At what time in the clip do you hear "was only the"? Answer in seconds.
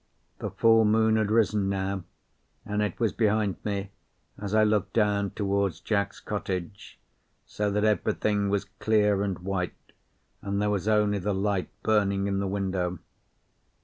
10.71-11.35